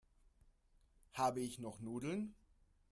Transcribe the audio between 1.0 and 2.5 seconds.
Habe ich noch Nudeln?